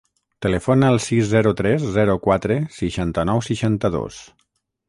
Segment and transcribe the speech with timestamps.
[0.45, 4.19] Telefona al sis, zero, tres, zero, quatre, seixanta-nou, seixanta-dos.